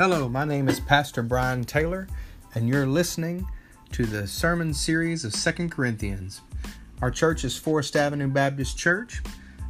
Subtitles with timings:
[0.00, 2.08] Hello, my name is Pastor Brian Taylor,
[2.54, 3.46] and you're listening
[3.92, 6.40] to the sermon series of Second Corinthians.
[7.02, 9.20] Our church is Forest Avenue Baptist Church,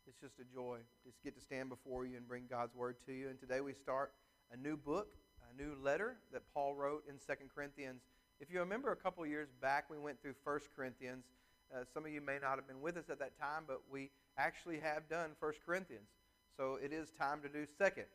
[0.06, 3.12] it's just a joy to get to stand before you and bring God's word to
[3.12, 3.28] you.
[3.28, 4.14] And today we start
[4.50, 5.08] a new book,
[5.52, 8.00] a new letter that Paul wrote in Second Corinthians.
[8.40, 11.26] If you remember a couple years back, we went through First Corinthians.
[11.70, 14.08] Uh, some of you may not have been with us at that time, but we
[14.38, 16.08] actually have done First Corinthians.
[16.56, 18.06] So it is time to do Second.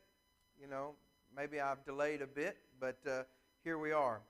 [0.60, 0.94] You know,
[1.36, 3.22] maybe I've delayed a bit, but uh,
[3.62, 4.20] here we are.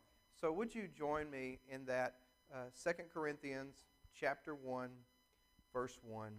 [0.41, 2.15] So would you join me in that
[2.53, 3.77] uh, 2 Corinthians
[4.19, 4.91] chapter 1,
[5.73, 6.33] verse 1.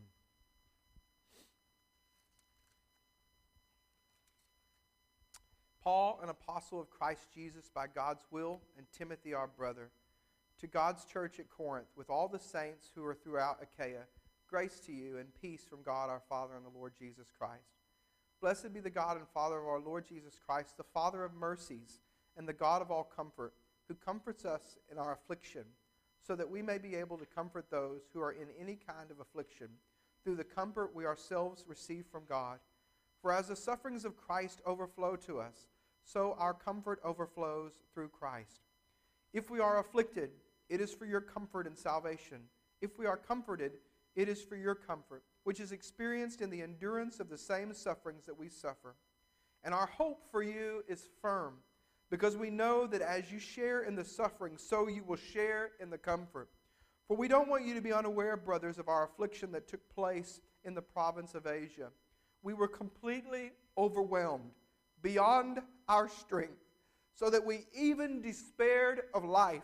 [5.83, 9.91] Paul, an apostle of Christ Jesus by God's will, and Timothy, our brother,
[10.59, 14.03] to God's church at Corinth, with all the saints who are throughout Achaia,
[14.47, 17.81] grace to you and peace from God our Father and the Lord Jesus Christ.
[18.39, 21.99] Blessed be the God and Father of our Lord Jesus Christ, the Father of mercies
[22.37, 23.53] and the God of all comfort
[23.87, 25.63] who comforts us in our affliction,
[26.25, 29.19] so that we may be able to comfort those who are in any kind of
[29.19, 29.67] affliction
[30.23, 32.59] through the comfort we ourselves receive from God.
[33.21, 35.67] For as the sufferings of Christ overflow to us,
[36.03, 38.61] so our comfort overflows through Christ.
[39.33, 40.31] If we are afflicted,
[40.69, 42.39] it is for your comfort and salvation.
[42.81, 43.73] If we are comforted,
[44.15, 48.25] it is for your comfort, which is experienced in the endurance of the same sufferings
[48.25, 48.95] that we suffer.
[49.63, 51.55] And our hope for you is firm
[52.13, 55.89] because we know that as you share in the suffering, so you will share in
[55.89, 56.47] the comfort.
[57.07, 60.39] For we don't want you to be unaware, brothers, of our affliction that took place
[60.63, 61.89] in the province of Asia.
[62.43, 64.51] We were completely overwhelmed
[65.01, 66.61] beyond our strength,
[67.15, 69.63] so that we even despaired of life.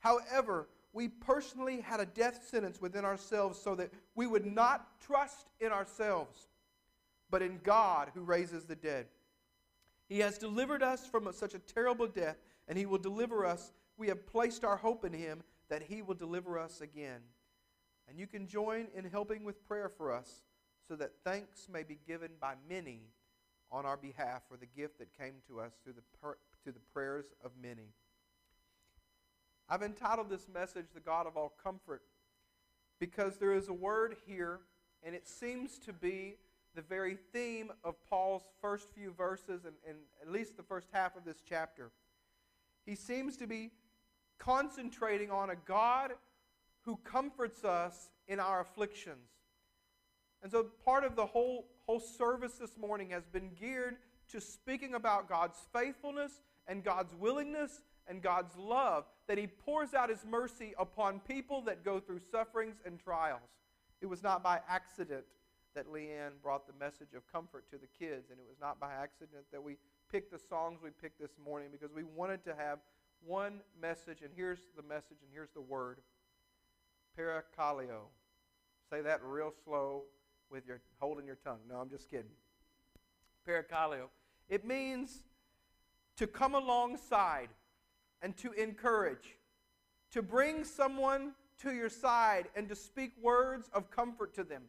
[0.00, 5.46] However, we personally had a death sentence within ourselves so that we would not trust
[5.58, 6.48] in ourselves,
[7.30, 9.06] but in God who raises the dead.
[10.08, 12.36] He has delivered us from such a terrible death,
[12.66, 13.72] and He will deliver us.
[13.96, 17.20] We have placed our hope in Him that He will deliver us again.
[18.08, 20.42] And you can join in helping with prayer for us
[20.86, 23.02] so that thanks may be given by many
[23.70, 26.02] on our behalf for the gift that came to us through the,
[26.62, 27.92] through the prayers of many.
[29.68, 32.02] I've entitled this message, The God of All Comfort,
[32.98, 34.60] because there is a word here,
[35.02, 36.36] and it seems to be
[36.78, 41.16] the very theme of Paul's first few verses and, and at least the first half
[41.16, 41.90] of this chapter.
[42.86, 43.72] He seems to be
[44.38, 46.12] concentrating on a God
[46.82, 49.28] who comforts us in our afflictions.
[50.40, 53.96] And so part of the whole, whole service this morning has been geared
[54.30, 60.10] to speaking about God's faithfulness and God's willingness and God's love, that He pours out
[60.10, 63.50] His mercy upon people that go through sufferings and trials.
[64.00, 65.24] It was not by accident
[65.78, 68.30] that Leanne brought the message of comfort to the kids.
[68.30, 69.76] And it was not by accident that we
[70.10, 72.80] picked the songs we picked this morning because we wanted to have
[73.24, 74.18] one message.
[74.22, 75.98] And here's the message, and here's the word
[77.16, 78.08] Parakaleo.
[78.90, 80.02] Say that real slow
[80.50, 81.60] with your holding your tongue.
[81.68, 82.32] No, I'm just kidding.
[83.46, 84.08] Parakaleo.
[84.48, 85.22] It means
[86.16, 87.50] to come alongside
[88.20, 89.36] and to encourage,
[90.10, 94.62] to bring someone to your side and to speak words of comfort to them.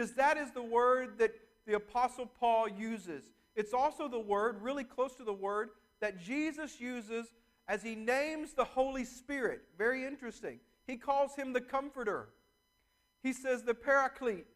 [0.00, 1.30] Because that is the word that
[1.66, 3.24] the Apostle Paul uses.
[3.54, 5.68] It's also the word, really close to the word,
[6.00, 7.26] that Jesus uses
[7.68, 9.60] as he names the Holy Spirit.
[9.76, 10.58] Very interesting.
[10.86, 12.30] He calls him the Comforter.
[13.22, 14.46] He says the Paraclete.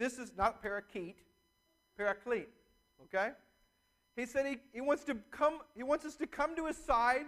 [0.00, 1.18] This is not Parakeet,
[1.96, 2.48] Paraclete.
[3.04, 3.30] Okay?
[4.16, 7.26] He said he, he wants to come, he wants us to come to his side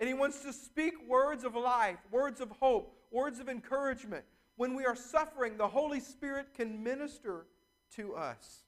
[0.00, 4.24] and he wants to speak words of life, words of hope, words of encouragement.
[4.56, 7.46] When we are suffering, the Holy Spirit can minister
[7.96, 8.64] to us.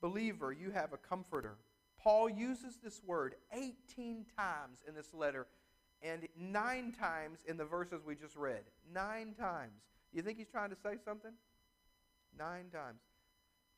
[0.00, 1.56] Believer, you have a comforter.
[2.02, 5.46] Paul uses this word 18 times in this letter
[6.02, 8.62] and nine times in the verses we just read.
[8.92, 9.82] Nine times.
[10.12, 11.32] You think he's trying to say something?
[12.36, 13.00] Nine times.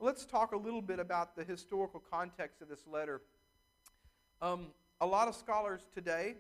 [0.01, 3.21] Let's talk a little bit about the historical context of this letter.
[4.41, 4.69] Um,
[5.01, 6.37] a lot of scholars today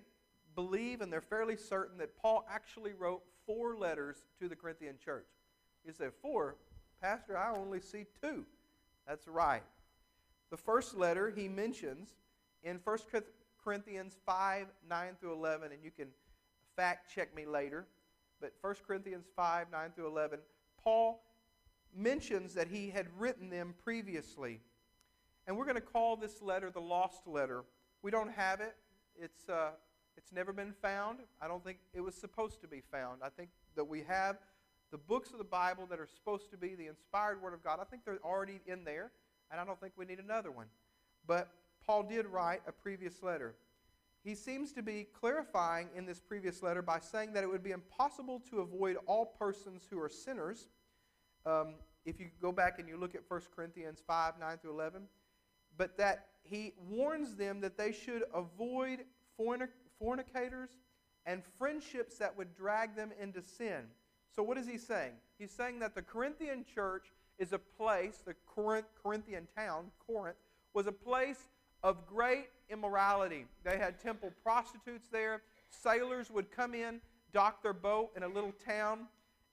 [0.54, 5.26] believe, and they're fairly certain, that Paul actually wrote four letters to the Corinthian church.
[5.84, 6.56] You say, Four?
[7.00, 8.44] Pastor, I only see two.
[9.06, 9.62] That's right.
[10.50, 12.08] The first letter he mentions
[12.62, 12.98] in 1
[13.62, 16.08] Corinthians 5 9 through 11, and you can
[16.76, 17.86] fact check me later,
[18.40, 20.38] but 1 Corinthians 5 9 through 11,
[20.82, 21.22] Paul
[21.94, 24.60] mentions that he had written them previously.
[25.46, 27.64] And we're going to call this letter the lost letter.
[28.02, 28.74] We don't have it.
[29.16, 29.70] It's, uh,
[30.16, 31.18] it's never been found.
[31.40, 33.20] I don't think it was supposed to be found.
[33.22, 34.36] I think that we have
[34.90, 37.78] the books of the Bible that are supposed to be the inspired Word of God.
[37.80, 39.10] I think they're already in there,
[39.50, 40.66] and I don't think we need another one.
[41.26, 41.48] But
[41.84, 43.54] Paul did write a previous letter.
[44.22, 47.72] He seems to be clarifying in this previous letter by saying that it would be
[47.72, 50.68] impossible to avoid all persons who are sinners.
[51.44, 51.74] Um,
[52.06, 55.02] if you go back and you look at 1 Corinthians 5 9 through 11,
[55.76, 59.00] but that he warns them that they should avoid
[60.04, 60.68] fornicators
[61.24, 63.84] and friendships that would drag them into sin.
[64.36, 65.12] So, what is he saying?
[65.38, 67.06] He's saying that the Corinthian church
[67.38, 68.34] is a place, the
[69.02, 70.36] Corinthian town, Corinth,
[70.74, 71.48] was a place
[71.82, 73.46] of great immorality.
[73.64, 75.42] They had temple prostitutes there.
[75.70, 77.00] Sailors would come in,
[77.32, 79.06] dock their boat in a little town,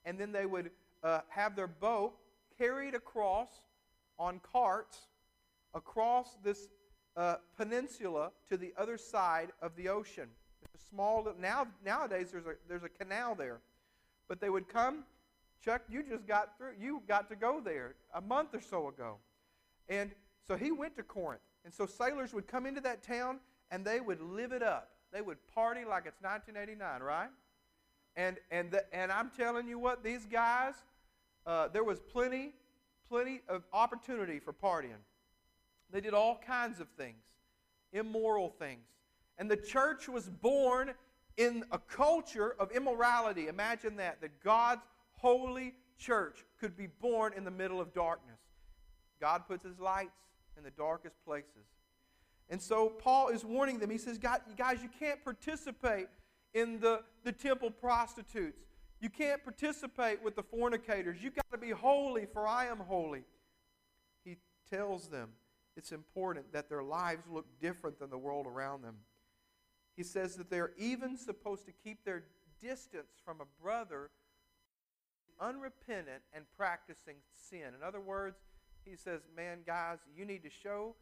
[0.04, 0.70] and then they would
[1.02, 2.14] uh, have their boat
[2.58, 3.48] carried across
[4.18, 4.98] on carts
[5.74, 6.68] across this
[7.16, 10.28] uh, peninsula to the other side of the ocean.
[10.88, 13.60] Small now nowadays there's a there's a canal there,
[14.28, 15.04] but they would come.
[15.64, 16.72] Chuck, you just got through.
[16.80, 19.16] You got to go there a month or so ago,
[19.88, 20.10] and
[20.46, 21.40] so he went to Corinth.
[21.64, 23.38] And so sailors would come into that town
[23.70, 24.90] and they would live it up.
[25.12, 27.28] They would party like it's 1989, right?
[28.16, 30.74] And and the, and I'm telling you what, these guys,
[31.46, 32.52] uh, there was plenty,
[33.08, 35.02] plenty of opportunity for partying.
[35.90, 37.24] They did all kinds of things,
[37.92, 38.86] immoral things.
[39.38, 40.92] And the church was born
[41.36, 43.48] in a culture of immorality.
[43.48, 44.82] Imagine that, that God's
[45.12, 48.38] holy church could be born in the middle of darkness.
[49.20, 50.18] God puts his lights
[50.56, 51.66] in the darkest places.
[52.50, 53.88] And so Paul is warning them.
[53.88, 56.08] He says, guys, you can't participate
[56.54, 58.58] in the, the temple prostitutes.
[59.00, 61.22] You can't participate with the fornicators.
[61.22, 63.24] You've got to be holy, for I am holy.
[64.24, 64.36] He
[64.70, 65.30] tells them
[65.76, 68.96] it's important that their lives look different than the world around them.
[69.96, 72.24] He says that they're even supposed to keep their
[72.62, 74.10] distance from a brother
[75.40, 77.74] unrepentant and practicing sin.
[77.76, 78.36] In other words,
[78.84, 80.94] he says, Man, guys, you need to show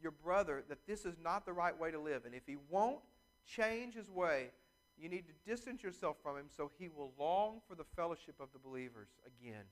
[0.00, 2.24] your brother that this is not the right way to live.
[2.24, 3.00] And if he won't
[3.46, 4.50] change his way,
[4.98, 8.48] you need to distance yourself from him so he will long for the fellowship of
[8.52, 9.64] the believers again.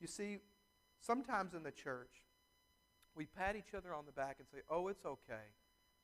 [0.00, 0.38] You see,
[1.00, 2.22] sometimes in the church,
[3.14, 5.50] we pat each other on the back and say, Oh, it's okay.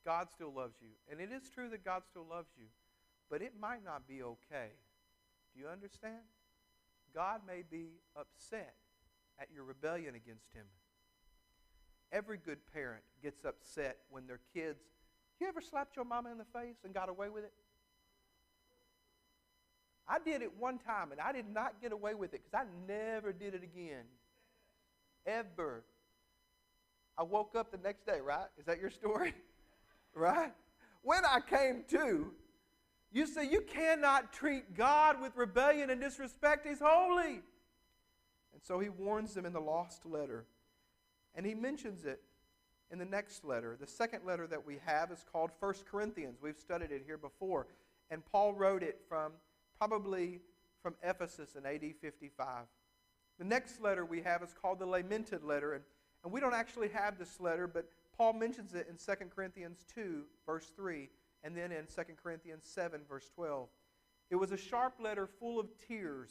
[0.05, 0.89] God still loves you.
[1.11, 2.65] And it is true that God still loves you,
[3.29, 4.69] but it might not be okay.
[5.53, 6.23] Do you understand?
[7.13, 8.75] God may be upset
[9.39, 10.65] at your rebellion against Him.
[12.11, 14.79] Every good parent gets upset when their kids.
[15.39, 17.53] You ever slapped your mama in the face and got away with it?
[20.07, 22.91] I did it one time and I did not get away with it because I
[22.91, 24.05] never did it again.
[25.25, 25.83] Ever.
[27.15, 28.47] I woke up the next day, right?
[28.57, 29.33] Is that your story?
[30.19, 30.51] right?
[31.01, 32.31] When I came to,
[33.11, 36.67] you see, you cannot treat God with rebellion and disrespect.
[36.67, 37.41] He's holy.
[38.53, 40.45] And so he warns them in the lost letter.
[41.33, 42.21] And he mentions it
[42.91, 43.77] in the next letter.
[43.79, 46.39] The second letter that we have is called 1 Corinthians.
[46.41, 47.67] We've studied it here before.
[48.11, 49.33] And Paul wrote it from
[49.77, 50.41] probably
[50.83, 52.65] from Ephesus in AD 55.
[53.37, 55.73] The next letter we have is called the lamented letter.
[55.73, 55.83] And
[56.23, 57.85] and we don't actually have this letter, but
[58.19, 61.07] Paul mentions it in 2 Corinthians 2, verse 3,
[61.41, 63.69] and then in 2 Corinthians 7, verse 12.
[64.29, 66.29] It was a sharp letter full of tears.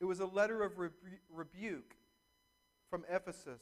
[0.00, 1.94] It was a letter of rebu- rebuke
[2.88, 3.60] from Ephesus.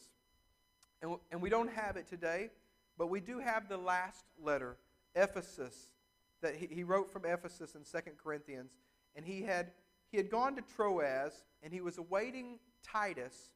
[1.03, 2.51] And, and we don't have it today,
[2.97, 4.77] but we do have the last letter,
[5.17, 5.91] Ephesus,
[6.43, 8.71] that he, he wrote from Ephesus in 2 Corinthians.
[9.17, 9.73] And he had,
[10.13, 11.33] he had gone to Troas,
[11.65, 13.51] and he was awaiting Titus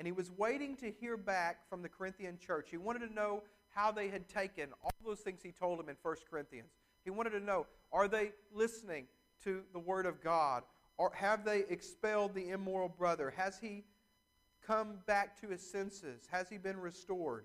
[0.00, 2.68] and he was waiting to hear back from the Corinthian church.
[2.70, 5.96] He wanted to know how they had taken all those things he told them in
[6.00, 6.70] 1 Corinthians.
[7.04, 9.04] He wanted to know are they listening
[9.44, 10.62] to the Word of God?
[10.96, 13.34] Or have they expelled the immoral brother?
[13.36, 13.84] Has he
[14.66, 16.26] come back to his senses?
[16.30, 17.44] Has he been restored?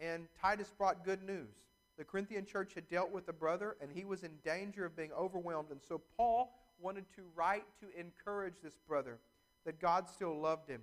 [0.00, 1.54] And Titus brought good news.
[1.96, 5.12] The Corinthian church had dealt with the brother, and he was in danger of being
[5.12, 5.70] overwhelmed.
[5.70, 9.20] And so Paul wanted to write to encourage this brother
[9.64, 10.80] that God still loved him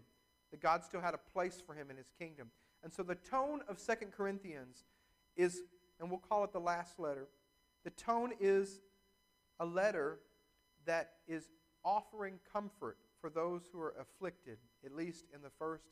[0.53, 2.51] that God still had a place for him in his kingdom.
[2.83, 4.85] And so the tone of Second Corinthians
[5.35, 5.63] is,
[5.99, 7.27] and we'll call it the last letter,
[7.83, 8.79] the tone is
[9.59, 10.19] a letter
[10.85, 11.49] that is
[11.83, 15.85] offering comfort for those who are afflicted, at least in the first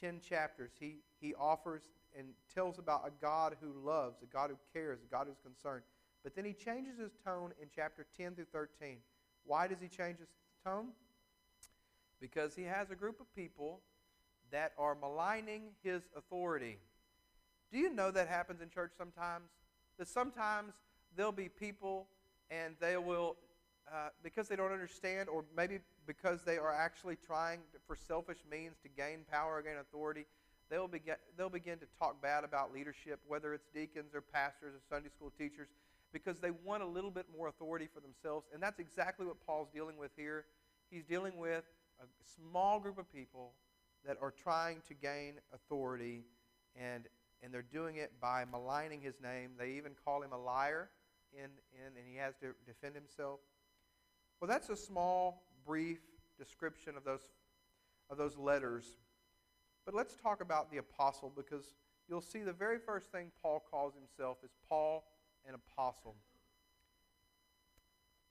[0.00, 0.70] 10 chapters.
[0.78, 1.82] He, he offers
[2.16, 5.82] and tells about a God who loves, a God who cares, a God who's concerned.
[6.22, 8.98] But then he changes his tone in chapter 10 through 13.
[9.44, 10.28] Why does he change his
[10.64, 10.90] tone?
[12.20, 13.80] Because he has a group of people
[14.50, 16.78] that are maligning his authority.
[17.70, 19.50] Do you know that happens in church sometimes?
[19.98, 20.72] That sometimes
[21.16, 22.06] there'll be people
[22.50, 23.36] and they will,
[23.92, 28.38] uh, because they don't understand, or maybe because they are actually trying to, for selfish
[28.50, 30.24] means to gain power, gain authority,
[30.70, 34.80] they'll begin, they'll begin to talk bad about leadership, whether it's deacons or pastors or
[34.88, 35.68] Sunday school teachers,
[36.12, 38.46] because they want a little bit more authority for themselves.
[38.54, 40.46] And that's exactly what Paul's dealing with here.
[40.90, 41.64] He's dealing with
[42.00, 42.06] a
[42.40, 43.52] small group of people
[44.06, 46.24] that are trying to gain authority,
[46.76, 47.04] and,
[47.42, 49.50] and they're doing it by maligning his name.
[49.58, 50.90] They even call him a liar,
[51.32, 53.40] in, in, and he has to defend himself.
[54.40, 55.98] Well, that's a small, brief
[56.38, 57.20] description of those,
[58.08, 58.94] of those letters.
[59.84, 61.74] But let's talk about the apostle because
[62.08, 65.04] you'll see the very first thing Paul calls himself is Paul,
[65.46, 66.14] an apostle.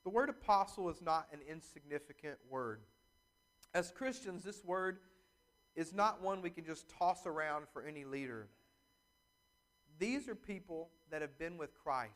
[0.03, 2.79] The word apostle is not an insignificant word.
[3.73, 4.99] As Christians, this word
[5.75, 8.47] is not one we can just toss around for any leader.
[9.99, 12.13] These are people that have been with Christ.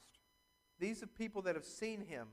[0.79, 2.27] These are people that have seen him.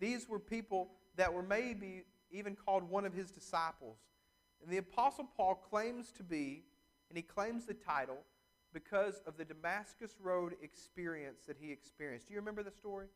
[0.00, 3.98] These were people that were maybe even called one of his disciples.
[4.62, 6.64] And the Apostle Paul claims to be,
[7.08, 8.18] and he claims the title,
[8.72, 12.28] because of the Damascus Road experience that he experienced.
[12.28, 13.08] Do you remember the story?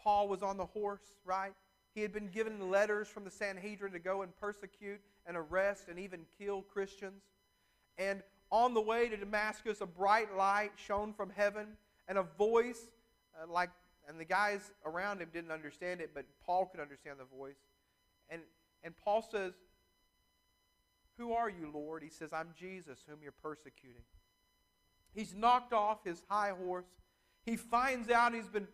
[0.00, 1.54] Paul was on the horse, right?
[1.96, 5.98] He had been given letters from the Sanhedrin to go and persecute and arrest and
[5.98, 7.22] even kill Christians.
[7.96, 11.68] And on the way to Damascus, a bright light shone from heaven,
[12.06, 12.82] and a voice,
[13.34, 13.70] uh, like,
[14.06, 17.56] and the guys around him didn't understand it, but Paul could understand the voice.
[18.28, 18.42] And,
[18.84, 19.54] and Paul says,
[21.16, 22.02] Who are you, Lord?
[22.02, 24.02] He says, I'm Jesus, whom you're persecuting.
[25.14, 27.00] He's knocked off his high horse.
[27.46, 28.68] He finds out he's been,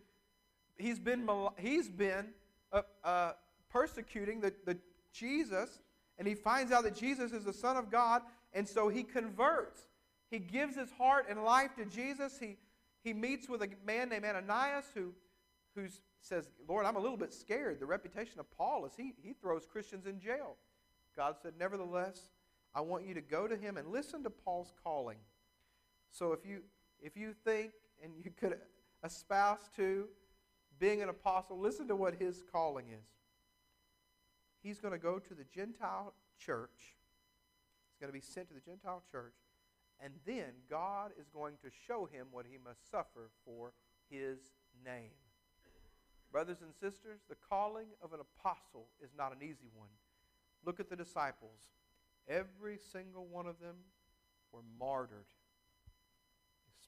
[0.77, 2.31] he's been, he's been
[2.73, 3.33] uh, uh,
[3.71, 4.79] persecuting the, the
[5.13, 5.81] Jesus,
[6.19, 9.81] and he finds out that Jesus is the Son of God, and so he converts.
[10.31, 12.39] He gives his heart and life to Jesus.
[12.39, 12.57] He,
[13.05, 15.13] he meets with a man named Ananias who
[15.75, 15.87] who
[16.21, 17.81] says, Lord, I'm a little bit scared.
[17.81, 20.57] The reputation of Paul is he, he throws Christians in jail.
[21.17, 22.31] God said, Nevertheless,
[22.75, 25.19] I want you to go to him and listen to Paul's calling.
[26.11, 26.61] So if you
[27.01, 28.59] if you think and you could
[29.05, 30.09] espouse to
[30.83, 33.07] being an apostle, listen to what his calling is.
[34.65, 36.13] He's going to go to the Gentile
[36.45, 36.97] church.
[37.93, 39.37] He's going to be sent to the Gentile church.
[40.03, 43.75] And then God is going to show him what he must suffer for
[44.11, 44.39] his
[44.85, 45.15] name.
[46.33, 49.91] Brothers and sisters, the calling of an apostle is not an easy one.
[50.67, 51.61] Look at the disciples.
[52.27, 53.77] Every single one of them
[54.51, 55.27] were martyred.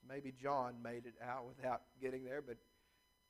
[0.08, 2.56] Maybe John made it out without getting there, but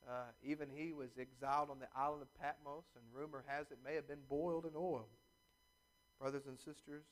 [0.07, 3.95] uh, even he was exiled on the island of Patmos, and rumor has it may
[3.95, 5.07] have been boiled in oil.
[6.19, 7.03] Brothers and sisters,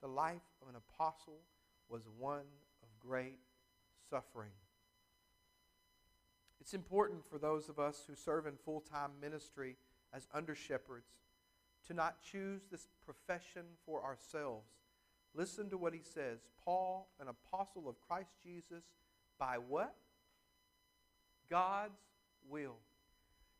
[0.00, 1.40] the life of an apostle
[1.88, 2.46] was one
[2.82, 3.38] of great
[4.10, 4.50] suffering.
[6.60, 9.76] It's important for those of us who serve in full time ministry
[10.14, 11.08] as under shepherds
[11.88, 14.68] to not choose this profession for ourselves.
[15.34, 18.84] Listen to what he says Paul, an apostle of Christ Jesus,
[19.38, 19.94] by what?
[21.50, 21.98] God's
[22.48, 22.76] will.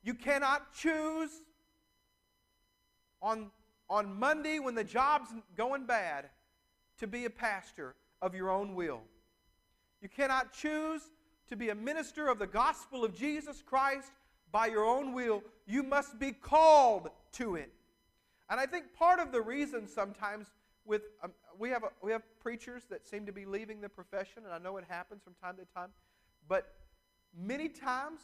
[0.03, 1.31] You cannot choose
[3.21, 3.51] on,
[3.89, 6.27] on Monday when the job's going bad
[6.99, 9.01] to be a pastor of your own will.
[10.01, 11.03] You cannot choose
[11.49, 14.11] to be a minister of the gospel of Jesus Christ
[14.51, 15.43] by your own will.
[15.67, 17.73] You must be called to it.
[18.51, 20.49] And I think part of the reason sometimes
[20.85, 24.43] with um, we have a, we have preachers that seem to be leaving the profession,
[24.45, 25.91] and I know it happens from time to time,
[26.49, 26.75] but
[27.39, 28.21] many times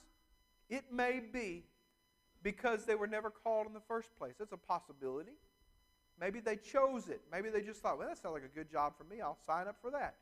[0.68, 1.64] it may be
[2.42, 4.34] because they were never called in the first place.
[4.38, 5.32] That's a possibility.
[6.20, 7.20] Maybe they chose it.
[7.30, 9.20] Maybe they just thought, well, that sounds like a good job for me.
[9.20, 10.16] I'll sign up for that.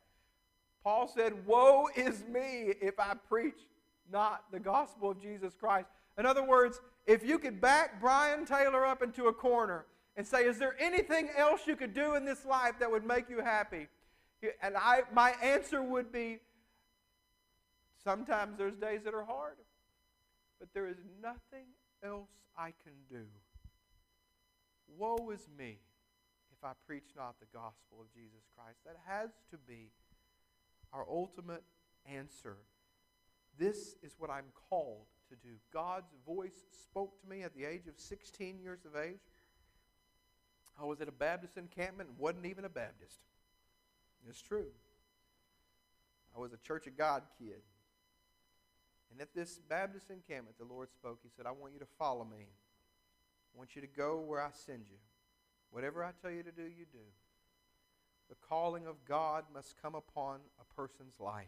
[0.83, 3.59] Paul said, Woe is me if I preach
[4.11, 5.89] not the gospel of Jesus Christ.
[6.17, 9.85] In other words, if you could back Brian Taylor up into a corner
[10.15, 13.29] and say, Is there anything else you could do in this life that would make
[13.29, 13.87] you happy?
[14.61, 16.39] And I, my answer would be,
[18.03, 19.57] Sometimes there's days that are hard.
[20.59, 21.67] But there is nothing
[22.03, 23.25] else I can do.
[24.97, 25.77] Woe is me
[26.51, 28.79] if I preach not the gospel of Jesus Christ.
[28.85, 29.91] That has to be
[30.93, 31.63] our ultimate
[32.11, 32.57] answer.
[33.57, 35.55] This is what I'm called to do.
[35.73, 39.19] God's voice spoke to me at the age of 16 years of age.
[40.79, 43.19] I was at a Baptist encampment and wasn't even a Baptist.
[44.27, 44.67] It's true.
[46.35, 47.61] I was a Church of God kid.
[49.11, 51.19] And at this Baptist encampment, the Lord spoke.
[51.23, 52.47] He said, I want you to follow me.
[53.53, 54.97] I want you to go where I send you.
[55.71, 57.05] Whatever I tell you to do, you do.
[58.29, 61.47] The calling of God must come upon a person's life.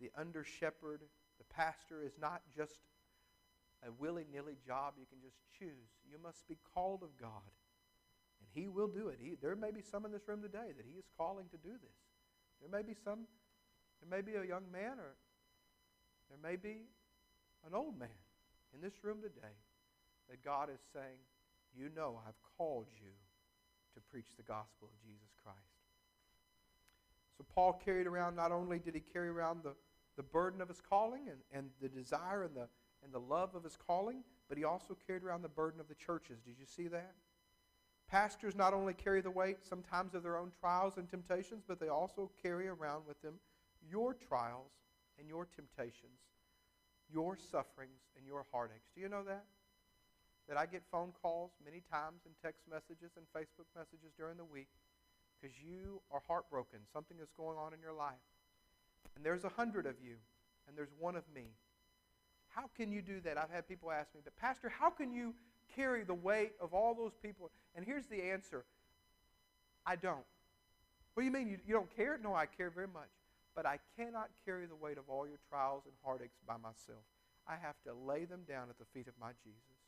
[0.00, 1.02] The under shepherd,
[1.38, 2.80] the pastor, is not just
[3.86, 5.88] a willy nilly job you can just choose.
[6.10, 7.52] You must be called of God.
[8.40, 9.18] And He will do it.
[9.20, 11.72] He, there may be some in this room today that He is calling to do
[11.72, 11.98] this.
[12.60, 13.26] There may be some,
[14.00, 15.14] there may be a young man or
[16.28, 16.86] there may be
[17.66, 18.08] an old man
[18.74, 19.54] in this room today
[20.30, 21.18] that God is saying,
[21.76, 23.10] You know, I've called you
[23.94, 25.58] to preach the gospel of Jesus Christ.
[27.36, 29.74] So Paul carried around, not only did he carry around the,
[30.16, 32.68] the burden of his calling and, and the desire and the,
[33.04, 35.94] and the love of his calling, but he also carried around the burden of the
[35.94, 36.40] churches.
[36.44, 37.14] Did you see that?
[38.10, 41.88] Pastors not only carry the weight sometimes of their own trials and temptations, but they
[41.88, 43.34] also carry around with them
[43.88, 44.72] your trials
[45.18, 46.22] and your temptations,
[47.12, 48.88] your sufferings and your heartaches.
[48.94, 49.44] Do you know that?
[50.48, 54.44] That I get phone calls many times and text messages and Facebook messages during the
[54.44, 54.68] week
[55.40, 56.80] because you are heartbroken.
[56.92, 58.22] Something is going on in your life.
[59.16, 60.14] And there's a hundred of you,
[60.66, 61.50] and there's one of me.
[62.48, 63.36] How can you do that?
[63.36, 65.34] I've had people ask me, but Pastor, how can you
[65.76, 67.50] carry the weight of all those people?
[67.74, 68.64] And here's the answer
[69.84, 70.24] I don't.
[71.14, 71.48] What do you mean?
[71.48, 72.18] You, you don't care?
[72.22, 73.10] No, I care very much.
[73.58, 77.02] But I cannot carry the weight of all your trials and heartaches by myself.
[77.44, 79.82] I have to lay them down at the feet of my Jesus.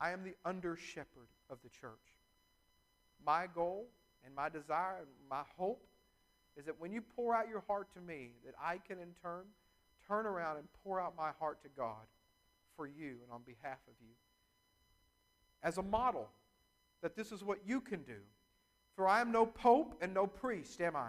[0.00, 2.14] I am the under shepherd of the church.
[3.26, 3.88] My goal
[4.24, 5.82] and my desire and my hope
[6.56, 9.46] is that when you pour out your heart to me, that I can in turn
[10.06, 12.06] turn around and pour out my heart to God
[12.76, 14.14] for you and on behalf of you.
[15.64, 16.28] As a model,
[17.02, 18.22] that this is what you can do.
[18.94, 21.08] For I am no pope and no priest, am I?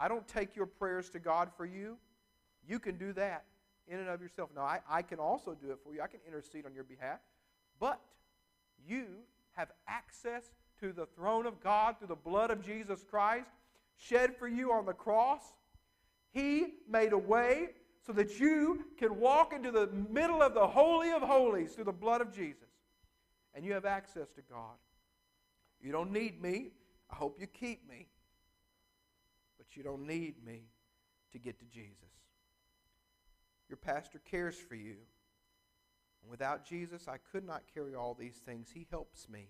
[0.00, 1.96] I don't take your prayers to God for you.
[2.66, 3.44] You can do that
[3.86, 4.50] in and of yourself.
[4.54, 6.00] Now, I, I can also do it for you.
[6.02, 7.20] I can intercede on your behalf.
[7.78, 8.00] But
[8.86, 9.06] you
[9.52, 13.50] have access to the throne of God through the blood of Jesus Christ
[13.96, 15.42] shed for you on the cross.
[16.32, 17.70] He made a way
[18.04, 21.92] so that you can walk into the middle of the Holy of Holies through the
[21.92, 22.68] blood of Jesus.
[23.54, 24.76] And you have access to God.
[25.80, 26.72] You don't need me.
[27.10, 28.08] I hope you keep me.
[29.66, 30.62] But you don't need me
[31.32, 31.98] to get to Jesus.
[33.68, 34.96] Your pastor cares for you.
[36.22, 38.70] And without Jesus, I could not carry all these things.
[38.72, 39.48] He helps me.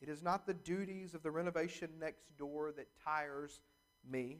[0.00, 3.60] It is not the duties of the renovation next door that tires
[4.10, 4.38] me.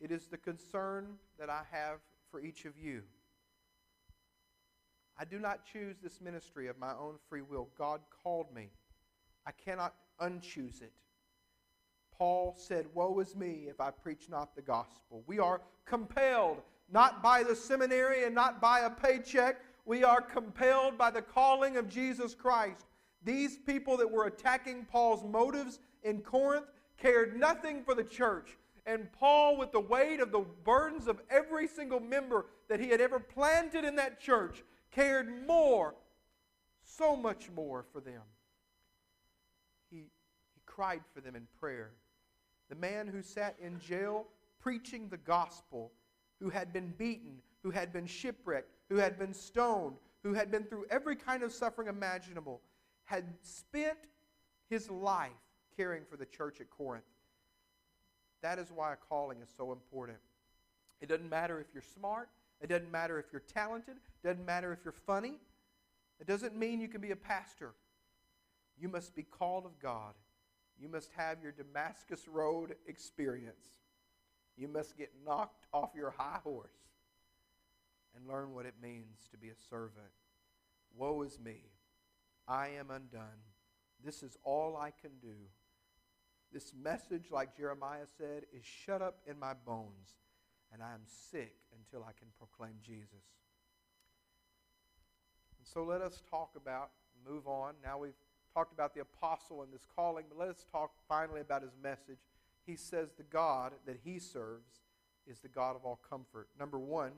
[0.00, 1.98] It is the concern that I have
[2.30, 3.02] for each of you.
[5.16, 7.68] I do not choose this ministry of my own free will.
[7.78, 8.70] God called me.
[9.46, 10.92] I cannot unchoose it.
[12.18, 15.22] Paul said, Woe is me if I preach not the gospel.
[15.26, 19.60] We are compelled, not by the seminary and not by a paycheck.
[19.84, 22.86] We are compelled by the calling of Jesus Christ.
[23.24, 26.66] These people that were attacking Paul's motives in Corinth
[26.98, 28.56] cared nothing for the church.
[28.86, 33.00] And Paul, with the weight of the burdens of every single member that he had
[33.00, 35.94] ever planted in that church, cared more,
[36.84, 38.20] so much more for them.
[39.90, 41.92] He, he cried for them in prayer.
[42.68, 44.26] The man who sat in jail
[44.60, 45.92] preaching the gospel,
[46.40, 50.64] who had been beaten, who had been shipwrecked, who had been stoned, who had been
[50.64, 52.60] through every kind of suffering imaginable,
[53.04, 53.98] had spent
[54.70, 55.30] his life
[55.76, 57.04] caring for the church at Corinth.
[58.42, 60.18] That is why a calling is so important.
[61.00, 62.28] It doesn't matter if you're smart,
[62.60, 65.38] it doesn't matter if you're talented, it doesn't matter if you're funny.
[66.20, 67.74] It doesn't mean you can be a pastor.
[68.80, 70.14] You must be called of God.
[70.78, 73.66] You must have your Damascus Road experience.
[74.56, 76.76] You must get knocked off your high horse
[78.14, 80.12] and learn what it means to be a servant.
[80.96, 81.62] Woe is me.
[82.46, 83.42] I am undone.
[84.04, 85.34] This is all I can do.
[86.52, 90.18] This message, like Jeremiah said, is shut up in my bones,
[90.72, 93.24] and I am sick until I can proclaim Jesus.
[95.58, 96.90] And so let us talk about,
[97.28, 97.74] move on.
[97.82, 98.12] Now we've
[98.54, 102.18] talked about the apostle and this calling, but let us talk finally about his message.
[102.66, 104.80] He says the God that he serves
[105.26, 106.48] is the God of all comfort.
[106.58, 107.12] Number one,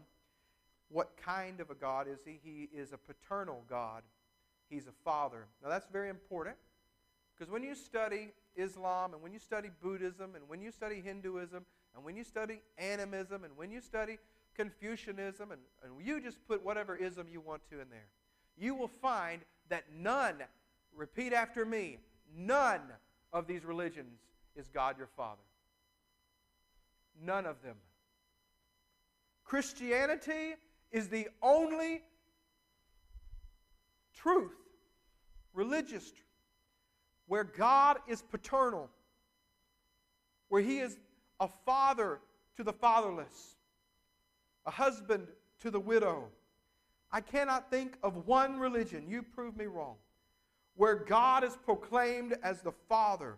[0.89, 2.41] what kind of a God is he?
[2.43, 4.03] He is a paternal God.
[4.71, 5.47] He's a father.
[5.63, 6.57] Now, that's very important
[7.37, 11.65] Because when you study Islam and when you study Buddhism and when you study Hinduism
[11.95, 14.19] and when you study animism and when you study
[14.57, 18.09] Confucianism and, and you just put whatever ism you want to in there,
[18.57, 20.37] you will find that none,
[20.97, 21.99] repeat after me,
[22.37, 22.81] none
[23.33, 24.19] of these religions
[24.55, 25.43] is God your Father.
[27.23, 27.77] None of them.
[29.45, 30.55] Christianity
[30.91, 32.03] is the only
[34.15, 34.57] truth,
[35.53, 36.13] religious
[37.27, 38.89] where God is paternal,
[40.49, 40.99] where He is
[41.41, 42.21] a father
[42.57, 43.57] to the fatherless,
[44.65, 45.27] a husband
[45.61, 46.29] to the widow.
[47.11, 49.97] I cannot think of one religion, you prove me wrong,
[50.77, 53.37] where God is proclaimed as the Father.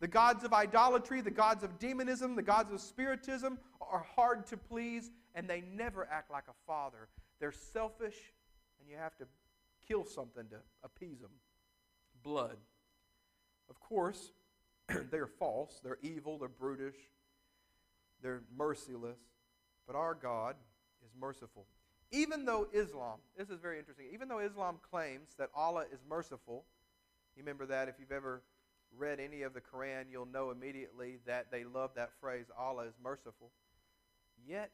[0.00, 4.56] The gods of idolatry, the gods of demonism, the gods of spiritism are hard to
[4.56, 7.08] please, and they never act like a father.
[7.38, 8.16] They're selfish,
[8.80, 9.26] and you have to
[9.86, 11.30] kill something to appease them
[12.22, 12.56] blood.
[13.68, 14.32] Of course,
[15.10, 16.96] they're false, they're evil, they're brutish,
[18.22, 19.18] they're merciless,
[19.86, 20.56] but our God
[21.04, 21.66] is merciful.
[22.12, 26.64] Even though Islam, this is very interesting, even though Islam claims that Allah is merciful,
[27.36, 28.42] you remember that if you've ever
[28.96, 32.94] read any of the Quran, you'll know immediately that they love that phrase, Allah is
[33.02, 33.50] merciful.
[34.46, 34.70] Yet,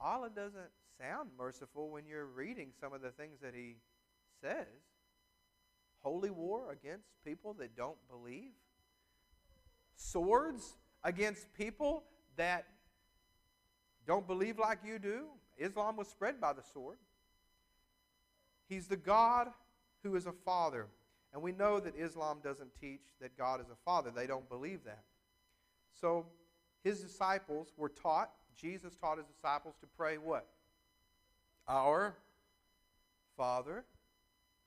[0.00, 3.76] Allah doesn't sound merciful when you're reading some of the things that He
[4.40, 4.66] says.
[6.00, 8.52] Holy war against people that don't believe.
[9.96, 12.04] Swords against people
[12.36, 12.66] that
[14.06, 15.26] don't believe like you do.
[15.58, 16.98] Islam was spread by the sword.
[18.68, 19.48] He's the God
[20.02, 20.86] who is a father.
[21.32, 24.10] And we know that Islam doesn't teach that God is a father.
[24.14, 25.02] They don't believe that.
[26.00, 26.26] So
[26.82, 30.46] his disciples were taught, Jesus taught his disciples to pray what?
[31.66, 32.14] Our
[33.36, 33.84] Father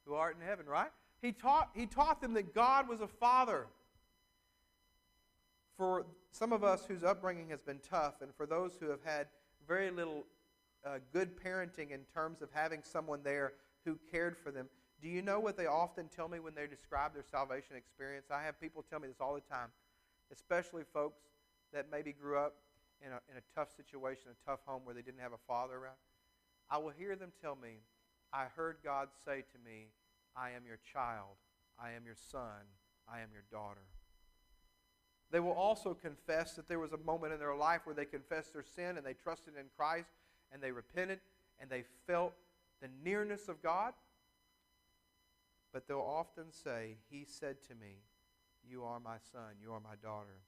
[0.05, 0.89] who art in heaven, right?
[1.21, 3.67] He taught, he taught them that God was a father.
[5.75, 9.27] For some of us whose upbringing has been tough, and for those who have had
[9.67, 10.25] very little
[10.85, 13.53] uh, good parenting in terms of having someone there
[13.85, 14.67] who cared for them,
[15.01, 18.27] do you know what they often tell me when they describe their salvation experience?
[18.31, 19.69] I have people tell me this all the time,
[20.31, 21.21] especially folks
[21.73, 22.55] that maybe grew up
[23.05, 25.75] in a, in a tough situation, a tough home where they didn't have a father
[25.75, 25.97] around.
[26.69, 27.81] I will hear them tell me,
[28.33, 29.87] I heard God say to me,
[30.35, 31.37] I am your child,
[31.79, 32.65] I am your son,
[33.07, 33.85] I am your daughter.
[35.29, 38.53] They will also confess that there was a moment in their life where they confessed
[38.53, 40.09] their sin and they trusted in Christ
[40.51, 41.19] and they repented
[41.59, 42.33] and they felt
[42.81, 43.93] the nearness of God
[45.77, 48.01] but they'll often say, He said to me,
[48.67, 50.41] You are my son, you are my daughter.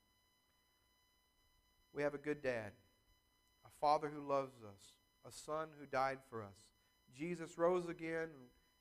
[1.93, 2.71] We have a good dad,
[3.65, 4.81] a father who loves us,
[5.27, 6.55] a son who died for us.
[7.15, 8.29] Jesus rose again,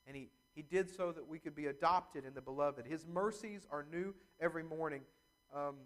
[0.07, 2.87] and he, he did so that we could be adopted in the beloved.
[2.87, 5.03] His mercies are new every morning.
[5.55, 5.77] Um,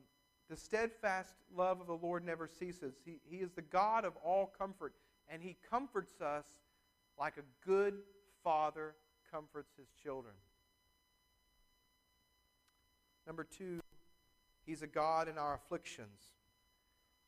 [0.49, 2.95] the steadfast love of the Lord never ceases.
[3.05, 4.95] He, he is the God of all comfort,
[5.33, 6.47] and He comforts us
[7.19, 7.95] like a good
[8.45, 8.95] father
[9.33, 10.35] comforts his children.
[13.27, 13.81] Number two,
[14.67, 16.21] he's a God in our afflictions.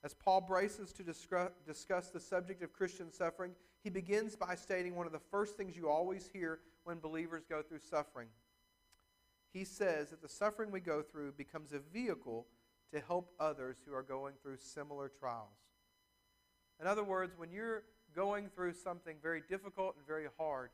[0.03, 5.07] As Paul braces to discuss the subject of Christian suffering, he begins by stating one
[5.07, 8.29] of the first things you always hear when believers go through suffering.
[9.53, 12.47] He says that the suffering we go through becomes a vehicle
[12.93, 15.57] to help others who are going through similar trials.
[16.81, 20.71] In other words, when you're going through something very difficult and very hard,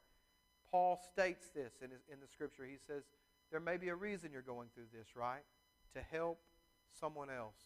[0.71, 2.65] Paul states this in, his, in the scripture.
[2.65, 3.05] He says,
[3.51, 5.43] there may be a reason you're going through this, right?
[5.95, 6.41] To help
[6.99, 7.57] someone else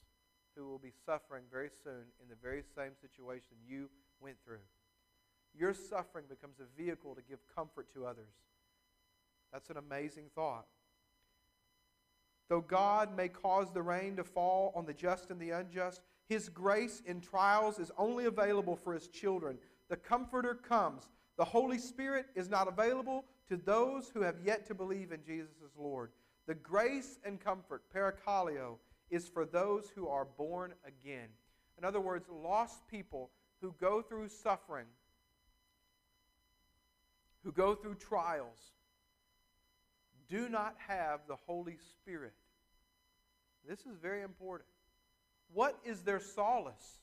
[0.57, 3.89] who will be suffering very soon in the very same situation you
[4.21, 4.65] went through.
[5.57, 8.33] Your suffering becomes a vehicle to give comfort to others.
[9.53, 10.67] That's an amazing thought.
[12.49, 16.49] Though God may cause the rain to fall on the just and the unjust, His
[16.49, 19.59] grace in trials is only available for His children.
[19.89, 21.09] The Comforter comes.
[21.37, 25.57] The Holy Spirit is not available to those who have yet to believe in Jesus
[25.65, 26.11] as Lord.
[26.47, 28.77] The grace and comfort, parakaleo,
[29.11, 31.29] is for those who are born again.
[31.79, 34.87] In other words, lost people who go through suffering,
[37.43, 38.59] who go through trials,
[40.29, 42.35] do not have the Holy Spirit.
[43.69, 44.69] This is very important.
[45.53, 46.99] What is their solace?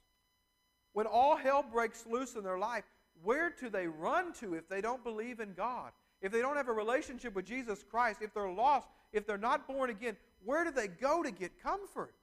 [0.93, 2.83] When all hell breaks loose in their life,
[3.23, 5.91] where do they run to if they don't believe in God?
[6.21, 9.67] if they don't have a relationship with Jesus Christ, if they're lost, if they're not
[9.67, 12.13] born again, where do they go to get comfort?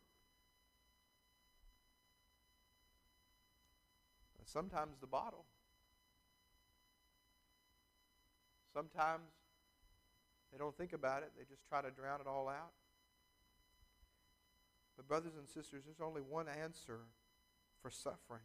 [4.44, 5.44] Sometimes the bottle.
[8.72, 9.24] Sometimes
[10.52, 12.72] They don't think about it, they just try to drown it all out.
[14.98, 16.98] But, brothers and sisters, there's only one answer
[17.80, 18.42] for suffering.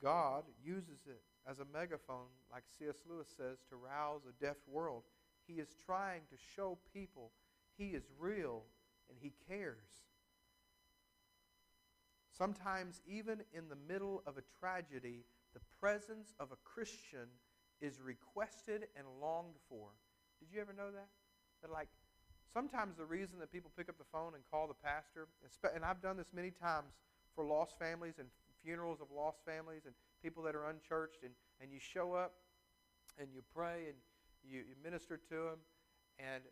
[0.00, 3.02] God uses it as a megaphone, like C.S.
[3.10, 5.02] Lewis says, to rouse a deaf world.
[5.48, 7.32] He is trying to show people
[7.76, 8.62] he is real
[9.08, 10.06] and he cares.
[12.36, 17.28] Sometimes, even in the middle of a tragedy, the presence of a Christian
[17.80, 19.88] is requested and longed for.
[20.38, 21.08] Did you ever know that?
[21.62, 21.88] That, like,
[22.52, 25.28] sometimes the reason that people pick up the phone and call the pastor,
[25.74, 26.92] and I've done this many times
[27.34, 28.28] for lost families and
[28.64, 32.34] funerals of lost families and people that are unchurched, and, and you show up
[33.18, 33.96] and you pray and
[34.44, 35.60] you, you minister to them,
[36.18, 36.42] and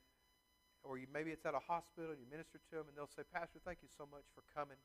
[0.84, 3.22] or you, maybe it's at a hospital and you minister to them, and they'll say,
[3.34, 4.78] Pastor, thank you so much for coming.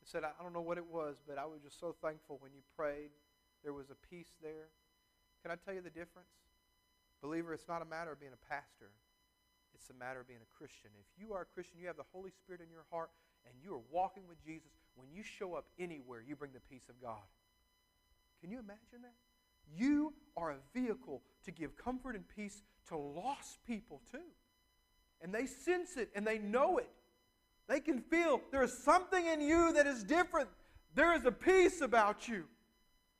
[0.00, 2.52] They said, I don't know what it was, but I was just so thankful when
[2.52, 3.10] you prayed.
[3.64, 4.70] There was a peace there.
[5.42, 6.28] Can I tell you the difference?
[7.22, 8.92] Believer, it's not a matter of being a pastor.
[9.74, 10.90] It's a matter of being a Christian.
[10.98, 13.10] If you are a Christian, you have the Holy Spirit in your heart,
[13.46, 16.88] and you are walking with Jesus, when you show up anywhere, you bring the peace
[16.88, 17.26] of God.
[18.40, 19.14] Can you imagine that?
[19.76, 24.18] You are a vehicle to give comfort and peace to lost people, too.
[25.20, 26.90] And they sense it and they know it.
[27.68, 30.50] They can feel there is something in you that is different.
[30.94, 32.44] There is a peace about you.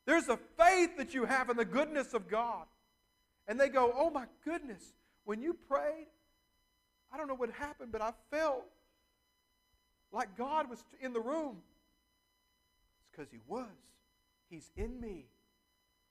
[0.05, 2.65] There's a faith that you have in the goodness of God.
[3.47, 6.07] And they go, Oh my goodness, when you prayed,
[7.15, 8.65] I don't know what happened, but I felt
[10.11, 11.61] like God was in the room.
[12.99, 13.69] It's because He was.
[14.49, 15.27] He's in me.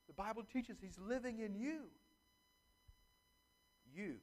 [0.06, 1.80] The Bible teaches He's living in you.
[3.94, 4.14] You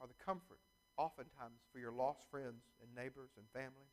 [0.00, 0.60] are the comfort,
[0.96, 3.88] oftentimes, for your lost friends and neighbors and family.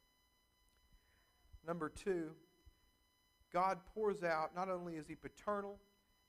[1.65, 2.29] Number two,
[3.51, 5.79] God pours out, not only is He paternal,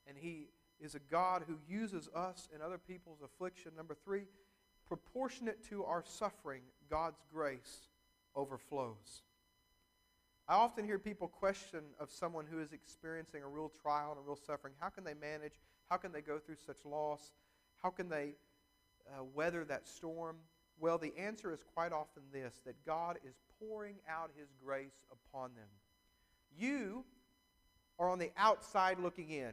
[0.07, 0.47] and He
[0.81, 3.73] is a God who uses us and other people's affliction.
[3.77, 4.23] Number three,
[4.89, 7.87] proportionate to our suffering, God's grace
[8.35, 9.21] overflows.
[10.47, 14.23] I often hear people question of someone who is experiencing a real trial and a
[14.23, 14.73] real suffering.
[14.79, 15.53] How can they manage?
[15.91, 17.33] How can they go through such loss?
[17.83, 18.33] How can they
[19.07, 20.37] uh, weather that storm?
[20.79, 25.51] Well, the answer is quite often this that God is pouring out His grace upon
[25.53, 25.67] them.
[26.57, 27.05] You
[27.99, 29.51] are on the outside looking in,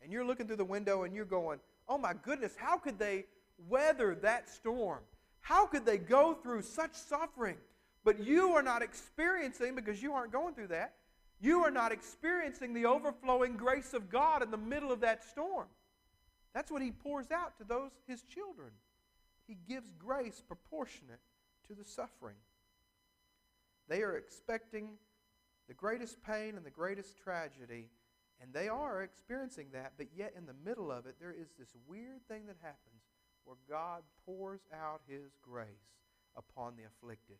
[0.00, 3.24] and you're looking through the window and you're going, Oh my goodness, how could they
[3.68, 5.00] weather that storm?
[5.40, 7.56] How could they go through such suffering?
[8.04, 10.94] But you are not experiencing, because you aren't going through that,
[11.40, 15.66] you are not experiencing the overflowing grace of God in the middle of that storm.
[16.54, 18.70] That's what He pours out to those, His children.
[19.46, 21.20] He gives grace proportionate
[21.68, 22.36] to the suffering.
[23.88, 24.90] They are expecting
[25.68, 27.88] the greatest pain and the greatest tragedy,
[28.40, 31.74] and they are experiencing that, but yet in the middle of it, there is this
[31.86, 32.99] weird thing that happens
[33.50, 35.66] where God pours out His grace
[36.36, 37.38] upon the afflicted.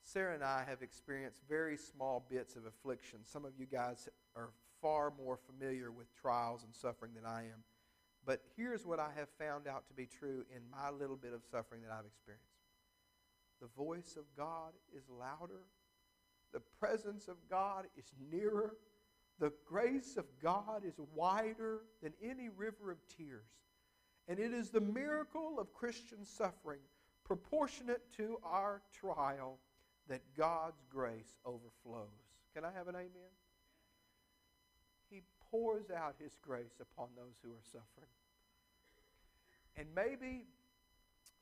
[0.00, 3.18] Sarah and I have experienced very small bits of affliction.
[3.24, 4.48] Some of you guys are
[4.80, 7.62] far more familiar with trials and suffering than I am.
[8.24, 11.42] But here's what I have found out to be true in my little bit of
[11.44, 12.48] suffering that I've experienced
[13.60, 15.60] the voice of God is louder,
[16.54, 18.76] the presence of God is nearer,
[19.38, 23.46] the grace of God is wider than any river of tears.
[24.28, 26.80] And it is the miracle of Christian suffering
[27.24, 29.58] proportionate to our trial
[30.08, 32.06] that God's grace overflows.
[32.54, 33.32] Can I have an amen?
[35.10, 38.10] He pours out His grace upon those who are suffering.
[39.76, 40.46] And maybe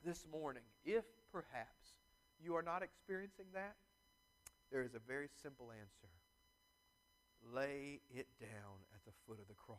[0.05, 1.95] this morning, if perhaps
[2.43, 3.75] you are not experiencing that,
[4.71, 6.09] there is a very simple answer.
[7.53, 9.77] Lay it down at the foot of the cross,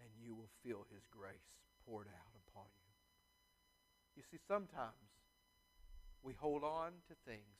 [0.00, 2.94] and you will feel His grace poured out upon you.
[4.16, 5.08] You see, sometimes
[6.22, 7.58] we hold on to things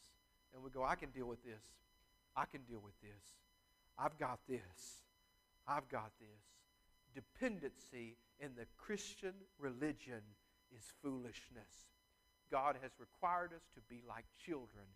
[0.55, 1.65] and we go, I can deal with this.
[2.37, 3.25] I can deal with this.
[3.99, 5.03] I've got this.
[5.67, 6.43] I've got this.
[7.15, 10.23] Dependency in the Christian religion
[10.77, 11.91] is foolishness.
[12.51, 14.87] God has required us to be like children.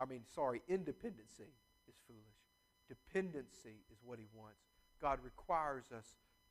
[0.00, 1.52] I mean, sorry, independency
[1.88, 2.42] is foolish.
[2.88, 4.71] Dependency is what He wants.
[5.02, 6.06] God requires us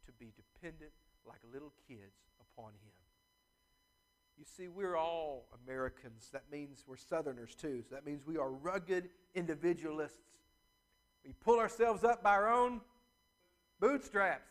[0.06, 0.92] to be dependent
[1.26, 2.92] like little kids upon Him.
[4.38, 6.30] You see, we're all Americans.
[6.34, 7.84] That means we're Southerners too.
[7.88, 10.18] So that means we are rugged individualists.
[11.26, 12.82] We pull ourselves up by our own
[13.80, 14.50] bootstraps.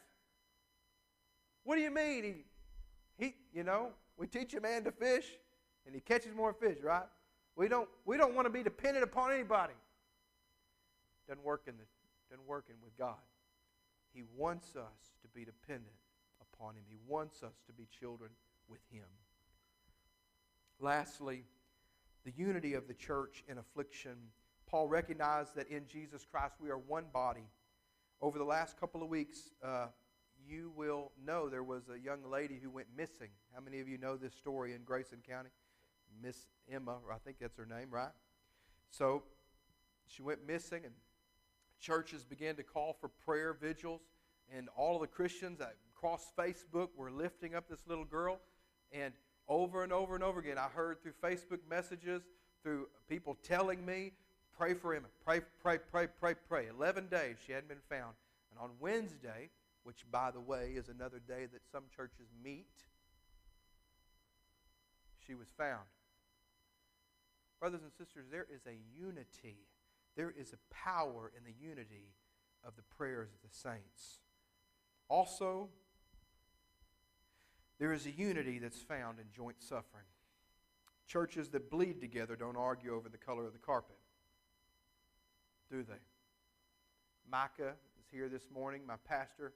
[1.64, 2.24] What do you mean?
[2.24, 5.26] He, he, you know, we teach a man to fish,
[5.84, 7.06] and he catches more fish, right?
[7.56, 9.74] We don't, we don't want to be dependent upon anybody.
[11.28, 11.84] Doesn't work in the,
[12.30, 13.16] doesn't work in with God.
[14.12, 15.94] He wants us to be dependent
[16.40, 16.82] upon him.
[16.88, 18.30] He wants us to be children
[18.68, 19.06] with him.
[20.80, 21.44] Lastly,
[22.24, 24.16] the unity of the church in affliction.
[24.66, 27.48] Paul recognized that in Jesus Christ we are one body.
[28.20, 29.86] Over the last couple of weeks, uh,
[30.46, 33.28] you will know there was a young lady who went missing.
[33.54, 35.50] How many of you know this story in Grayson County?
[36.22, 36.36] Miss
[36.70, 38.10] Emma, I think that's her name, right?
[38.90, 39.22] So
[40.06, 40.94] she went missing, and
[41.80, 44.00] churches began to call for prayer vigils,
[44.54, 45.60] and all of the Christians
[45.94, 48.40] across Facebook were lifting up this little girl.
[48.92, 49.14] And
[49.48, 52.22] over and over and over again, I heard through Facebook messages,
[52.62, 54.12] through people telling me,
[54.56, 56.66] pray for Emma, pray, pray, pray, pray, pray.
[56.68, 58.14] 11 days she hadn't been found.
[58.50, 59.50] And on Wednesday,
[59.84, 62.66] which, by the way, is another day that some churches meet,
[65.26, 65.86] she was found.
[67.58, 69.58] Brothers and sisters, there is a unity.
[70.20, 72.12] There is a power in the unity
[72.62, 74.18] of the prayers of the saints.
[75.08, 75.70] Also,
[77.78, 80.04] there is a unity that's found in joint suffering.
[81.06, 83.96] Churches that bleed together don't argue over the color of the carpet,
[85.70, 86.02] do they?
[87.32, 89.54] Micah is here this morning, my pastor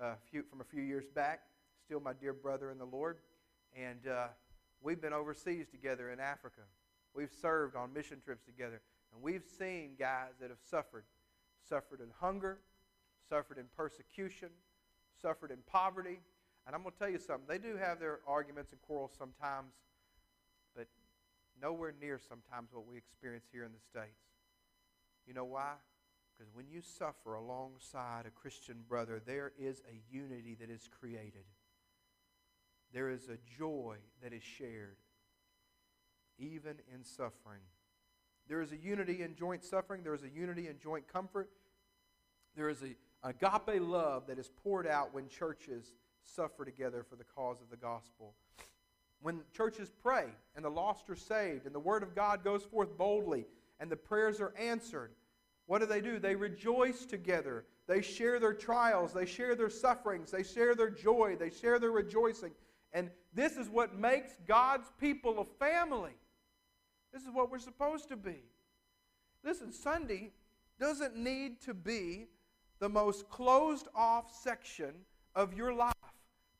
[0.00, 1.42] uh, few, from a few years back,
[1.84, 3.18] still my dear brother in the Lord.
[3.78, 4.28] And uh,
[4.80, 6.62] we've been overseas together in Africa.
[7.14, 8.80] We've served on mission trips together.
[9.16, 11.04] And we've seen guys that have suffered
[11.66, 12.58] suffered in hunger,
[13.28, 14.50] suffered in persecution,
[15.20, 16.20] suffered in poverty.
[16.66, 17.46] And I'm going to tell you something.
[17.48, 19.72] They do have their arguments and quarrels sometimes,
[20.76, 20.86] but
[21.60, 24.20] nowhere near sometimes what we experience here in the States.
[25.26, 25.72] You know why?
[26.36, 31.46] Because when you suffer alongside a Christian brother, there is a unity that is created.
[32.92, 34.98] There is a joy that is shared,
[36.38, 37.62] even in suffering.
[38.48, 40.02] There is a unity in joint suffering.
[40.02, 41.50] There is a unity in joint comfort.
[42.54, 42.94] There is a
[43.26, 47.76] agape love that is poured out when churches suffer together for the cause of the
[47.76, 48.34] gospel.
[49.20, 52.96] When churches pray and the lost are saved and the word of God goes forth
[52.96, 53.46] boldly
[53.80, 55.10] and the prayers are answered,
[55.66, 56.18] what do they do?
[56.18, 57.64] They rejoice together.
[57.88, 59.12] They share their trials.
[59.12, 60.30] They share their sufferings.
[60.30, 61.36] They share their joy.
[61.38, 62.52] They share their rejoicing.
[62.92, 66.12] And this is what makes God's people a family.
[67.16, 68.42] This is what we're supposed to be.
[69.42, 70.32] Listen, Sunday
[70.78, 72.26] doesn't need to be
[72.78, 74.92] the most closed off section
[75.34, 75.94] of your life.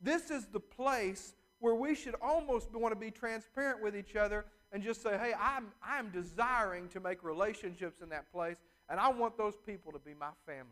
[0.00, 4.46] This is the place where we should almost want to be transparent with each other
[4.72, 8.56] and just say, hey, I'm, I'm desiring to make relationships in that place
[8.88, 10.70] and I want those people to be my family.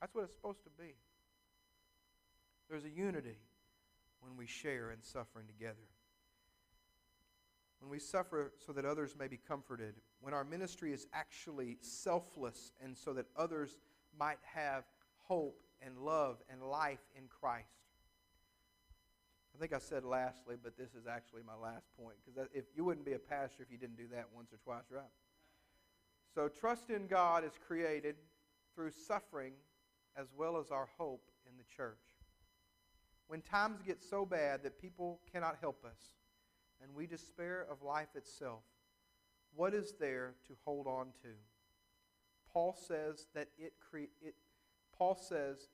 [0.00, 0.94] That's what it's supposed to be.
[2.68, 3.38] There's a unity
[4.18, 5.76] when we share in suffering together.
[7.80, 9.94] When we suffer so that others may be comforted.
[10.20, 13.78] When our ministry is actually selfless and so that others
[14.18, 14.84] might have
[15.26, 17.66] hope and love and life in Christ.
[19.54, 22.84] I think I said lastly, but this is actually my last point because if you
[22.84, 25.04] wouldn't be a pastor if you didn't do that once or twice, right?
[26.34, 28.14] So, trust in God is created
[28.74, 29.52] through suffering
[30.16, 31.98] as well as our hope in the church.
[33.26, 35.98] When times get so bad that people cannot help us
[36.82, 38.62] and we despair of life itself,
[39.54, 41.28] what is there to hold on to?
[42.52, 44.34] Paul says that it, cre- it
[44.96, 45.68] Paul says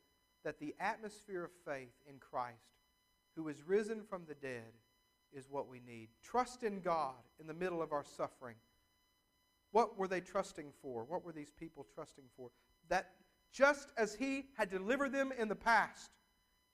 [0.45, 2.57] that the atmosphere of faith in Christ,
[3.35, 4.73] who is risen from the dead,
[5.33, 6.09] is what we need.
[6.23, 8.57] Trust in God in the middle of our suffering
[9.77, 11.05] what were they trusting for?
[11.05, 12.51] What were these people trusting for?
[12.89, 13.11] That
[13.53, 16.13] just as He had delivered them in the past,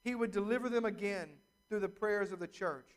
[0.04, 1.30] He would deliver them again
[1.68, 2.90] through the prayers of the church.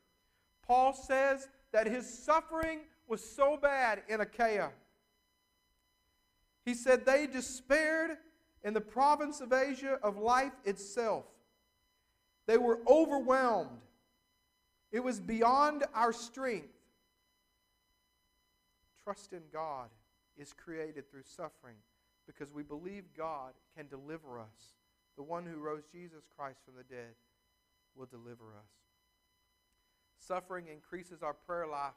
[0.68, 4.70] Paul says that his suffering was so bad in Achaia.
[6.66, 8.18] He said they despaired
[8.64, 11.26] in the province of Asia of life itself.
[12.48, 13.82] They were overwhelmed.
[14.92, 16.76] It was beyond our strength
[19.06, 19.90] trust in God
[20.36, 21.76] is created through suffering
[22.26, 24.74] because we believe God can deliver us.
[25.16, 27.14] The one who rose Jesus Christ from the dead
[27.96, 28.85] will deliver us.
[30.28, 31.94] Suffering increases our prayer life.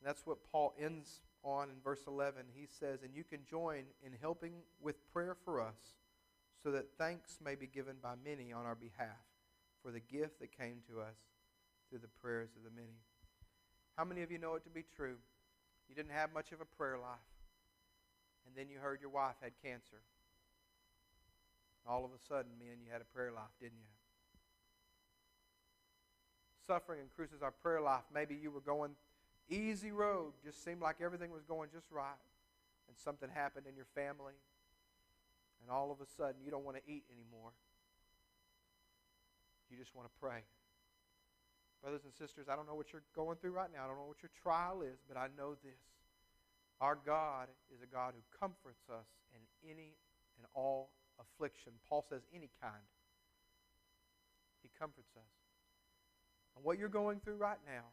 [0.00, 2.42] And that's what Paul ends on in verse 11.
[2.54, 5.96] He says, And you can join in helping with prayer for us,
[6.62, 9.22] so that thanks may be given by many on our behalf
[9.82, 11.16] for the gift that came to us
[11.88, 12.98] through the prayers of the many.
[13.96, 15.16] How many of you know it to be true?
[15.88, 17.18] You didn't have much of a prayer life.
[18.46, 20.02] And then you heard your wife had cancer.
[21.86, 23.97] All of a sudden, men, you had a prayer life, didn't you?
[26.68, 28.04] Suffering increases our prayer life.
[28.12, 28.92] Maybe you were going
[29.48, 32.20] easy road, just seemed like everything was going just right,
[32.88, 34.36] and something happened in your family,
[35.62, 37.56] and all of a sudden you don't want to eat anymore.
[39.70, 40.44] you just want to pray.
[41.80, 43.84] Brothers and sisters, I don't know what you're going through right now.
[43.84, 45.80] I don't know what your trial is, but I know this.
[46.80, 49.96] Our God is a God who comforts us in any
[50.36, 51.72] and all affliction.
[51.88, 52.84] Paul says any kind.
[54.62, 55.37] He comforts us.
[56.58, 57.86] And what you're going through right now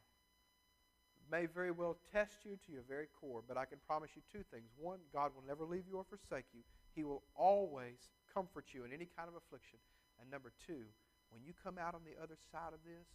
[1.30, 4.42] may very well test you to your very core, but I can promise you two
[4.50, 4.74] things.
[4.74, 6.66] One, God will never leave you or forsake you.
[6.98, 9.78] He will always comfort you in any kind of affliction.
[10.18, 10.90] And number two,
[11.30, 13.06] when you come out on the other side of this,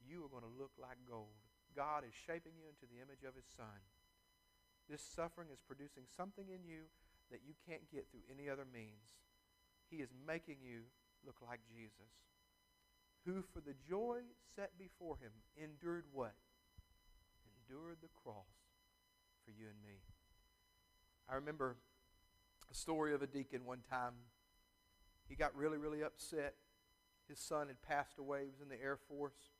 [0.00, 1.36] you are going to look like gold.
[1.76, 3.84] God is shaping you into the image of His Son.
[4.88, 6.88] This suffering is producing something in you
[7.28, 9.20] that you can't get through any other means.
[9.92, 10.88] He is making you
[11.28, 12.08] look like Jesus,
[13.34, 14.18] who for the joy
[14.56, 16.34] set before him endured what?
[17.68, 18.46] Endured the cross
[19.44, 19.98] for you and me.
[21.28, 21.76] I remember
[22.70, 24.14] a story of a deacon one time.
[25.28, 26.54] He got really, really upset
[27.28, 28.40] his son had passed away.
[28.44, 29.52] He was in the Air Force.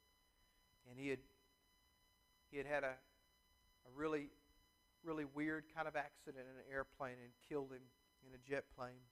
[0.91, 1.19] And he had,
[2.51, 4.31] he had had a, a really,
[5.05, 7.83] really weird kind of accident in an airplane and killed him
[8.27, 9.05] in a jet plane.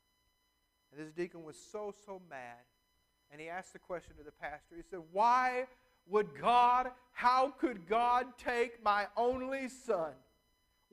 [0.91, 2.65] And this deacon was so, so mad.
[3.31, 4.77] And he asked the question to the pastor.
[4.77, 5.67] He said, Why
[6.09, 10.13] would God, how could God take my only son?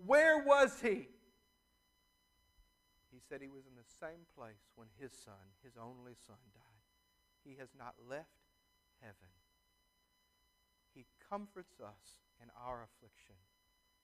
[0.06, 1.08] Where was he?
[3.12, 6.64] He said he was in the same place when his son, his only son, died.
[7.46, 8.42] He has not left
[9.02, 9.30] heaven.
[10.96, 13.36] He comforts us in our affliction.